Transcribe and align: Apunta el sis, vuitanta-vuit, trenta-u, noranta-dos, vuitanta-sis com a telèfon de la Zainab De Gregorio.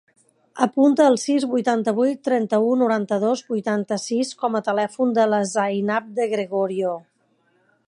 Apunta 0.65 1.03
el 1.09 1.17
sis, 1.23 1.43
vuitanta-vuit, 1.51 2.23
trenta-u, 2.29 2.71
noranta-dos, 2.83 3.45
vuitanta-sis 3.53 4.33
com 4.41 4.59
a 4.59 4.63
telèfon 4.71 5.15
de 5.21 5.29
la 5.35 5.45
Zainab 5.55 6.11
De 6.21 6.31
Gregorio. 6.35 6.99